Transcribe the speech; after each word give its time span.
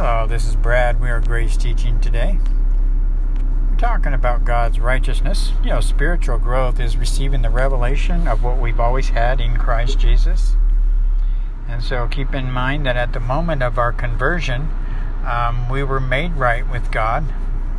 Hello, 0.00 0.28
this 0.28 0.46
is 0.46 0.54
Brad. 0.54 1.00
We 1.00 1.10
are 1.10 1.20
Grace 1.20 1.56
Teaching 1.56 2.00
today. 2.00 2.38
We're 3.68 3.76
talking 3.78 4.14
about 4.14 4.44
God's 4.44 4.78
righteousness. 4.78 5.50
You 5.64 5.70
know, 5.70 5.80
spiritual 5.80 6.38
growth 6.38 6.78
is 6.78 6.96
receiving 6.96 7.42
the 7.42 7.50
revelation 7.50 8.28
of 8.28 8.44
what 8.44 8.60
we've 8.60 8.78
always 8.78 9.08
had 9.08 9.40
in 9.40 9.56
Christ 9.56 9.98
Jesus. 9.98 10.54
And 11.66 11.82
so 11.82 12.06
keep 12.06 12.32
in 12.32 12.52
mind 12.52 12.86
that 12.86 12.96
at 12.96 13.12
the 13.12 13.18
moment 13.18 13.60
of 13.64 13.76
our 13.76 13.92
conversion, 13.92 14.68
um, 15.26 15.68
we 15.68 15.82
were 15.82 15.98
made 15.98 16.34
right 16.34 16.70
with 16.70 16.92
God 16.92 17.24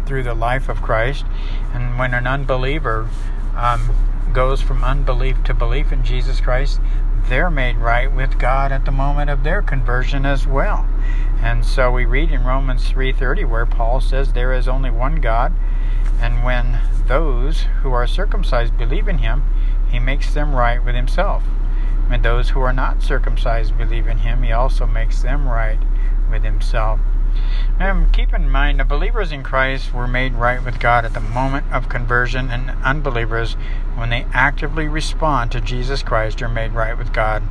through 0.06 0.24
the 0.24 0.34
life 0.34 0.68
of 0.68 0.82
Christ. 0.82 1.24
And 1.74 1.98
when 1.98 2.14
an 2.14 2.28
unbeliever 2.28 3.08
um, 3.56 3.96
goes 4.34 4.62
from 4.62 4.84
unbelief 4.84 5.42
to 5.46 5.54
belief 5.54 5.94
in 5.94 6.04
Jesus 6.04 6.42
Christ, 6.42 6.82
they're 7.30 7.50
made 7.50 7.78
right 7.78 8.12
with 8.12 8.40
God 8.40 8.74
at 8.74 8.84
the 8.84 8.92
moment 8.92 9.30
of 9.30 9.44
their 9.44 9.62
conversion 9.62 10.26
as 10.26 10.46
well. 10.46 10.86
And 11.42 11.66
so 11.66 11.92
we 11.92 12.06
read 12.06 12.32
in 12.32 12.44
Romans 12.44 12.90
3:30 12.90 13.46
where 13.46 13.66
Paul 13.66 14.02
says 14.02 14.34
there 14.34 14.54
is 14.54 14.68
only 14.68 14.92
one 14.92 15.16
God, 15.16 15.54
and 16.22 16.44
when 16.44 16.80
those 17.08 17.62
who 17.82 17.94
are 17.94 18.06
circumcised 18.06 18.78
believe 18.78 19.08
in 19.08 19.20
him, 19.20 19.44
he 19.90 20.00
makes 20.00 20.34
them 20.34 20.56
right 20.56 20.84
with 20.84 20.96
himself. 20.96 21.44
When 22.08 22.22
those 22.22 22.50
who 22.50 22.62
are 22.62 22.74
not 22.74 23.02
circumcised 23.02 23.78
believe 23.78 24.08
in 24.08 24.20
him, 24.20 24.44
he 24.44 24.52
also 24.52 24.86
makes 24.86 25.22
them 25.22 25.48
right 25.48 25.80
with 26.30 26.44
himself. 26.44 27.00
And 27.80 28.12
keep 28.12 28.34
in 28.34 28.50
mind, 28.50 28.80
the 28.80 28.84
believers 28.84 29.32
in 29.32 29.44
Christ 29.44 29.94
were 29.94 30.08
made 30.08 30.34
right 30.34 30.64
with 30.64 30.80
God 30.80 31.06
at 31.06 31.14
the 31.14 31.20
moment 31.20 31.72
of 31.72 31.90
conversion, 31.90 32.50
and 32.50 32.72
unbelievers, 32.84 33.54
when 33.96 34.10
they 34.10 34.26
actively 34.34 34.88
respond 34.88 35.52
to 35.52 35.62
Jesus 35.62 36.04
Christ, 36.04 36.42
are 36.42 36.50
made 36.50 36.74
right 36.74 36.98
with 36.98 37.14
God 37.14 37.44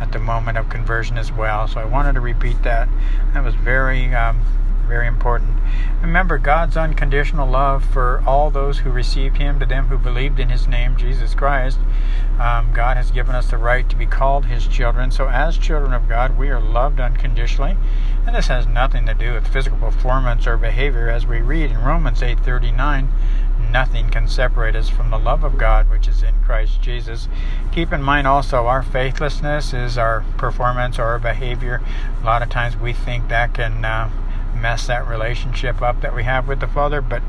at 0.00 0.12
the 0.12 0.18
moment 0.18 0.58
of 0.58 0.68
conversion 0.68 1.18
as 1.18 1.30
well. 1.30 1.68
So 1.68 1.80
I 1.80 1.84
wanted 1.84 2.14
to 2.14 2.20
repeat 2.20 2.62
that. 2.62 2.88
That 3.32 3.44
was 3.44 3.54
very 3.54 4.14
um, 4.14 4.40
very 4.86 5.06
important. 5.06 5.58
Remember 6.00 6.38
God's 6.38 6.76
unconditional 6.76 7.48
love 7.48 7.84
for 7.84 8.22
all 8.26 8.50
those 8.50 8.80
who 8.80 8.90
received 8.90 9.38
Him, 9.38 9.58
to 9.60 9.66
them 9.66 9.86
who 9.86 9.98
believed 9.98 10.38
in 10.38 10.50
His 10.50 10.68
name, 10.68 10.96
Jesus 10.96 11.34
Christ. 11.34 11.78
Um, 12.38 12.72
God 12.72 12.96
has 12.96 13.10
given 13.10 13.34
us 13.34 13.50
the 13.50 13.56
right 13.56 13.88
to 13.88 13.96
be 13.96 14.06
called 14.06 14.46
His 14.46 14.66
children. 14.66 15.10
So, 15.10 15.28
as 15.28 15.56
children 15.56 15.92
of 15.92 16.08
God, 16.08 16.36
we 16.36 16.50
are 16.50 16.60
loved 16.60 17.00
unconditionally. 17.00 17.76
And 18.26 18.34
this 18.34 18.46
has 18.46 18.66
nothing 18.66 19.06
to 19.06 19.14
do 19.14 19.34
with 19.34 19.46
physical 19.46 19.78
performance 19.78 20.46
or 20.46 20.56
behavior, 20.56 21.10
as 21.10 21.26
we 21.26 21.40
read 21.40 21.70
in 21.70 21.82
Romans 21.82 22.22
8:39. 22.22 23.08
Nothing 23.70 24.08
can 24.08 24.28
separate 24.28 24.74
us 24.74 24.88
from 24.88 25.10
the 25.10 25.18
love 25.18 25.44
of 25.44 25.58
God 25.58 25.90
which 25.90 26.08
is 26.08 26.22
in 26.22 26.34
Christ 26.44 26.80
Jesus. 26.80 27.28
Keep 27.72 27.92
in 27.92 28.02
mind 28.02 28.26
also 28.26 28.66
our 28.66 28.82
faithlessness 28.82 29.72
is 29.72 29.98
our 29.98 30.24
performance 30.36 30.98
or 30.98 31.04
our 31.04 31.18
behavior. 31.18 31.80
A 32.22 32.24
lot 32.24 32.42
of 32.42 32.48
times 32.48 32.76
we 32.76 32.92
think 32.92 33.28
that 33.28 33.54
can 33.54 33.84
uh, 33.84 34.10
mess 34.54 34.86
that 34.86 35.06
relationship 35.06 35.82
up 35.82 36.00
that 36.00 36.14
we 36.14 36.24
have 36.24 36.48
with 36.48 36.60
the 36.60 36.66
Father, 36.66 37.00
but 37.00 37.22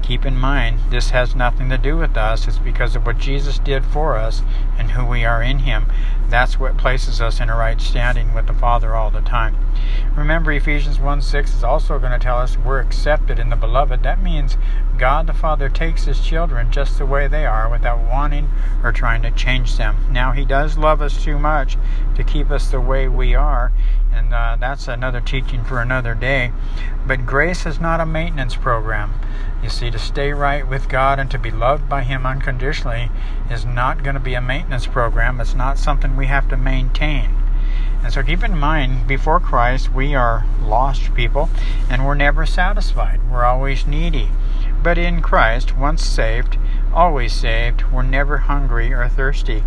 keep 0.00 0.24
in 0.26 0.36
mind 0.36 0.78
this 0.90 1.10
has 1.10 1.34
nothing 1.34 1.70
to 1.70 1.78
do 1.78 1.96
with 1.96 2.16
us. 2.16 2.48
It's 2.48 2.58
because 2.58 2.96
of 2.96 3.06
what 3.06 3.18
Jesus 3.18 3.58
did 3.58 3.84
for 3.84 4.16
us 4.16 4.42
and 4.78 4.90
who 4.92 5.04
we 5.04 5.24
are 5.24 5.42
in 5.42 5.60
Him. 5.60 5.86
That's 6.28 6.58
what 6.58 6.76
places 6.76 7.20
us 7.20 7.40
in 7.40 7.50
a 7.50 7.56
right 7.56 7.80
standing 7.80 8.34
with 8.34 8.46
the 8.46 8.52
Father 8.52 8.94
all 8.94 9.10
the 9.10 9.20
time. 9.20 9.56
Remember, 10.16 10.52
Ephesians 10.52 11.00
1 11.00 11.22
6 11.22 11.54
is 11.54 11.64
also 11.64 11.98
going 11.98 12.12
to 12.12 12.18
tell 12.18 12.38
us 12.38 12.56
we're 12.58 12.80
accepted 12.80 13.38
in 13.38 13.50
the 13.50 13.56
beloved. 13.56 14.02
That 14.02 14.22
means 14.22 14.56
God 14.96 15.26
the 15.26 15.32
Father 15.32 15.68
takes 15.68 16.04
His 16.04 16.20
children 16.20 16.70
just 16.70 16.98
the 16.98 17.06
way 17.06 17.26
they 17.26 17.46
are 17.46 17.68
without 17.68 17.98
wanting 18.08 18.50
or 18.82 18.92
trying 18.92 19.22
to 19.22 19.30
change 19.30 19.76
them. 19.76 19.96
Now, 20.10 20.32
He 20.32 20.44
does 20.44 20.76
love 20.76 21.00
us 21.00 21.22
too 21.22 21.38
much 21.38 21.76
to 22.16 22.22
keep 22.24 22.50
us 22.50 22.70
the 22.70 22.80
way 22.80 23.08
we 23.08 23.34
are, 23.34 23.72
and 24.12 24.34
uh, 24.34 24.56
that's 24.58 24.88
another 24.88 25.20
teaching 25.20 25.64
for 25.64 25.80
another 25.80 26.14
day. 26.14 26.52
But 27.06 27.26
grace 27.26 27.66
is 27.66 27.80
not 27.80 28.00
a 28.00 28.06
maintenance 28.06 28.56
program. 28.56 29.14
You 29.62 29.68
see, 29.68 29.90
to 29.90 29.98
stay 29.98 30.32
right 30.32 30.66
with 30.66 30.88
God 30.88 31.18
and 31.18 31.30
to 31.30 31.38
be 31.38 31.50
loved 31.50 31.88
by 31.88 32.02
Him 32.02 32.24
unconditionally 32.26 33.10
is 33.50 33.64
not 33.64 34.02
going 34.02 34.14
to 34.14 34.20
be 34.20 34.34
a 34.34 34.40
maintenance 34.40 34.86
program. 34.86 35.40
It's 35.40 35.54
not 35.54 35.78
something 35.78 36.16
we 36.16 36.26
have 36.26 36.48
to 36.48 36.56
maintain. 36.56 37.36
And 38.02 38.12
so 38.12 38.22
keep 38.22 38.42
in 38.42 38.56
mind, 38.56 39.06
before 39.06 39.40
Christ, 39.40 39.92
we 39.92 40.14
are 40.14 40.46
lost 40.62 41.14
people 41.14 41.50
and 41.90 42.06
we're 42.06 42.14
never 42.14 42.46
satisfied. 42.46 43.20
We're 43.30 43.44
always 43.44 43.86
needy. 43.86 44.30
But 44.82 44.96
in 44.96 45.20
Christ, 45.20 45.76
once 45.76 46.02
saved, 46.02 46.56
always 46.94 47.34
saved, 47.34 47.84
we're 47.92 48.02
never 48.02 48.38
hungry 48.38 48.92
or 48.94 49.06
thirsty. 49.08 49.62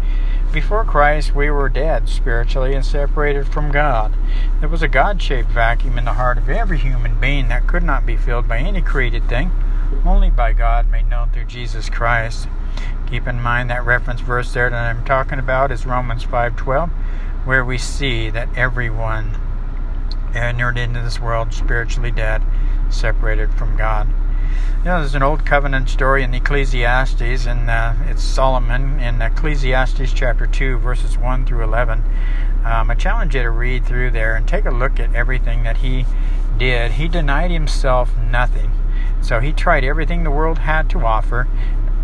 Before 0.54 0.86
Christ, 0.86 1.34
we 1.34 1.50
were 1.50 1.68
dead 1.68 2.08
spiritually 2.08 2.76
and 2.76 2.86
separated 2.86 3.48
from 3.48 3.72
God. 3.72 4.14
There 4.60 4.70
was 4.70 4.84
a 4.84 4.88
God 4.88 5.20
shaped 5.20 5.50
vacuum 5.50 5.98
in 5.98 6.06
the 6.06 6.14
heart 6.14 6.38
of 6.38 6.48
every 6.48 6.78
human 6.78 7.20
being 7.20 7.48
that 7.48 7.66
could 7.66 7.82
not 7.82 8.06
be 8.06 8.16
filled 8.16 8.48
by 8.48 8.60
any 8.60 8.84
created 8.84 9.28
thing, 9.28 9.52
only 10.06 10.30
by 10.30 10.54
God 10.54 10.92
made 10.92 11.10
known 11.10 11.32
through 11.32 11.46
Jesus 11.46 11.90
Christ. 11.90 12.48
Keep 13.08 13.28
in 13.28 13.42
mind 13.42 13.72
that 13.72 13.84
reference 13.84 14.22
verse 14.22 14.54
there 14.54 14.70
that 14.70 14.96
I'm 14.96 15.04
talking 15.04 15.40
about 15.40 15.72
is 15.72 15.88
Romans 15.88 16.24
5:12, 16.24 16.92
where 17.46 17.66
we 17.66 17.80
see 17.80 18.30
that 18.30 18.56
everyone 18.56 19.38
entered 20.36 20.78
into 20.78 21.02
this 21.02 21.20
world 21.20 21.52
spiritually 21.52 22.12
dead, 22.12 22.44
separated 22.90 23.52
from 23.56 23.76
God. 23.76 24.08
You 24.80 24.86
know, 24.86 25.00
there's 25.00 25.16
an 25.16 25.24
old 25.24 25.46
covenant 25.46 25.90
story 25.90 26.24
in 26.24 26.34
Ecclesiastes, 26.34 27.46
and 27.46 27.70
uh, 27.70 27.94
it's 28.08 28.24
Solomon 28.24 29.00
in 29.00 29.22
Ecclesiastes 29.22 30.12
chapter 30.14 30.46
2, 30.46 30.78
verses 30.78 31.18
1 31.18 31.46
through 31.46 31.64
11. 31.64 32.04
Um, 32.66 32.92
I 32.92 32.96
challenge 32.96 33.36
you 33.36 33.44
to 33.44 33.50
read 33.50 33.86
through 33.86 34.12
there 34.12 34.36
and 34.36 34.48
take 34.48 34.66
a 34.66 34.72
look 34.72 35.00
at 35.00 35.16
everything 35.16 35.64
that 35.64 35.78
he 35.78 36.06
did. 36.58 36.92
He 36.92 37.08
denied 37.08 37.52
himself 37.52 38.18
nothing. 38.18 38.72
So 39.22 39.40
he 39.40 39.54
tried 39.54 39.84
everything 39.84 40.24
the 40.24 40.32
world 40.32 40.60
had 40.60 40.90
to 40.92 41.06
offer, 41.06 41.48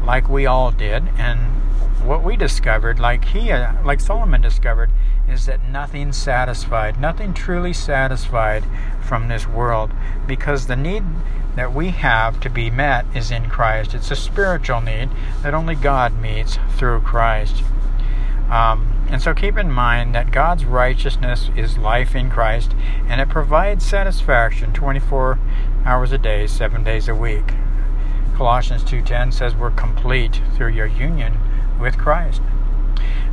like 0.04 0.30
we 0.30 0.46
all 0.46 0.72
did, 0.72 1.10
and 1.18 1.62
what 2.04 2.24
we 2.24 2.36
discovered, 2.36 3.00
like 3.00 3.26
he, 3.26 3.52
uh, 3.52 3.74
like 3.84 4.00
Solomon 4.00 4.42
discovered, 4.42 4.90
is 5.28 5.46
that 5.46 5.70
nothing 5.70 6.12
satisfied, 6.12 7.00
nothing 7.00 7.34
truly 7.34 7.74
satisfied 7.74 8.64
from 9.02 9.28
this 9.28 9.48
world, 9.48 9.92
because 10.26 10.68
the 10.68 10.76
need 10.76 11.04
that 11.56 11.74
we 11.74 11.90
have 11.90 12.40
to 12.40 12.50
be 12.50 12.70
met 12.70 13.06
is 13.16 13.32
in 13.32 13.50
Christ. 13.50 13.94
It's 13.94 14.12
a 14.12 14.16
spiritual 14.16 14.82
need 14.82 15.10
that 15.42 15.54
only 15.54 15.76
God 15.76 16.20
meets 16.20 16.58
through 16.78 17.02
Christ. 17.02 17.64
Um, 18.50 19.06
and 19.10 19.22
so 19.22 19.34
keep 19.34 19.58
in 19.58 19.72
mind 19.72 20.16
that 20.16 20.32
God's 20.32 20.66
righteousness 20.66 21.50
is 21.56 21.78
life 21.78 22.16
in 22.16 22.30
Christ, 22.30 22.74
and 23.08 23.20
it 23.22 23.30
provides 23.30 23.86
satisfaction 23.86 24.74
24 24.74 25.40
hours 25.86 26.12
a 26.12 26.18
day, 26.18 26.48
seven 26.48 26.84
days 26.84 27.08
a 27.08 27.16
week. 27.16 27.54
Colossians 28.36 28.84
2:10 28.84 29.32
says 29.32 29.54
we're 29.54 29.72
complete 29.72 30.42
through 30.56 30.70
your 30.70 30.86
union 30.86 31.38
with 31.80 31.98
Christ. 31.98 32.42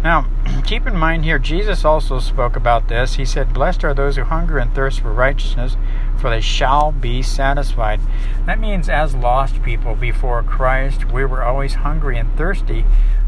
Now, 0.02 0.26
keep 0.64 0.86
in 0.86 0.96
mind 0.96 1.24
here, 1.24 1.38
Jesus 1.38 1.84
also 1.84 2.20
spoke 2.20 2.56
about 2.56 2.88
this. 2.88 3.14
He 3.14 3.24
said, 3.24 3.52
Blessed 3.52 3.84
are 3.84 3.94
those 3.94 4.16
who 4.16 4.24
hunger 4.24 4.58
and 4.58 4.74
thirst 4.74 5.00
for 5.00 5.12
righteousness, 5.12 5.76
for 6.18 6.30
they 6.30 6.40
shall 6.40 6.92
be 6.92 7.22
satisfied. 7.22 8.00
That 8.46 8.60
means, 8.60 8.88
as 8.88 9.14
lost 9.14 9.62
people 9.62 9.94
before 9.94 10.42
Christ, 10.42 11.10
we 11.10 11.24
were 11.24 11.42
always 11.42 11.74
hungry 11.74 12.18
and 12.18 12.36
thirsty 12.36 12.84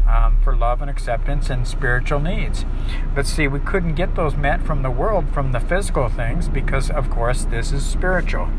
um, 0.07 0.37
for 0.43 0.55
love 0.55 0.81
and 0.81 0.89
acceptance 0.89 1.49
and 1.49 1.67
spiritual 1.67 2.19
needs. 2.19 2.65
But 3.13 3.27
see, 3.27 3.47
we 3.47 3.59
couldn't 3.59 3.95
get 3.95 4.15
those 4.15 4.35
met 4.35 4.63
from 4.63 4.81
the 4.81 4.89
world, 4.89 5.29
from 5.33 5.51
the 5.51 5.59
physical 5.59 6.09
things, 6.09 6.49
because, 6.49 6.89
of 6.89 7.09
course, 7.09 7.45
this 7.45 7.71
is 7.71 7.85
spiritual. 7.85 8.49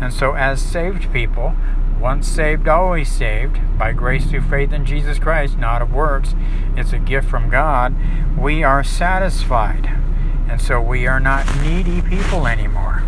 And 0.00 0.12
so, 0.12 0.32
as 0.32 0.60
saved 0.60 1.12
people, 1.12 1.54
once 2.00 2.28
saved, 2.28 2.68
always 2.68 3.10
saved, 3.10 3.58
by 3.78 3.92
grace 3.92 4.26
through 4.26 4.42
faith 4.42 4.72
in 4.72 4.84
Jesus 4.84 5.18
Christ, 5.18 5.58
not 5.58 5.82
of 5.82 5.92
works. 5.92 6.34
It's 6.76 6.92
a 6.92 6.98
gift 6.98 7.28
from 7.28 7.50
God. 7.50 7.94
We 8.38 8.62
are 8.62 8.84
satisfied. 8.84 9.86
And 10.48 10.60
so 10.60 10.80
we 10.80 11.06
are 11.06 11.20
not 11.20 11.46
needy 11.62 12.00
people 12.02 12.46
anymore. 12.46 13.02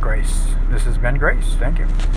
Grace. 0.00 0.54
This 0.70 0.84
has 0.84 0.98
been 0.98 1.18
Grace. 1.18 1.56
Thank 1.58 1.78
you. 1.80 1.86